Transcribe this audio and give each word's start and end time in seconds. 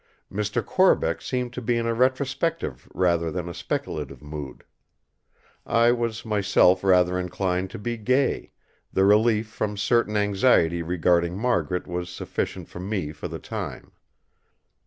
Mr. 0.33 0.65
Corbeck 0.65 1.21
seemed 1.21 1.53
to 1.53 1.61
be 1.61 1.77
in 1.77 1.85
a 1.85 1.93
retrospective 1.93 2.89
rather 2.91 3.29
than 3.29 3.47
a 3.47 3.53
speculative 3.53 4.23
mood. 4.23 4.63
I 5.63 5.91
was 5.91 6.25
myself 6.25 6.83
rather 6.83 7.19
inclined 7.19 7.69
to 7.69 7.77
be 7.77 7.97
gay; 7.97 8.51
the 8.91 9.05
relief 9.05 9.45
from 9.49 9.77
certain 9.77 10.17
anxiety 10.17 10.81
regarding 10.81 11.37
Margaret 11.37 11.85
was 11.85 12.09
sufficient 12.09 12.67
for 12.67 12.79
me 12.79 13.11
for 13.11 13.27
the 13.27 13.37
time. 13.37 13.91